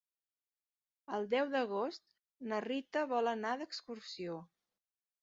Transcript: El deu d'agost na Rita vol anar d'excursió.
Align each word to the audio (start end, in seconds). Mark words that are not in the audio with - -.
El 1.17 1.27
deu 1.33 1.51
d'agost 1.57 2.03
na 2.49 2.65
Rita 2.69 3.07
vol 3.15 3.33
anar 3.37 3.55
d'excursió. 3.63 4.45